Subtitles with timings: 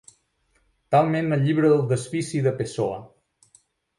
[0.95, 2.99] Talment el Llibre del desfici de Pessoa.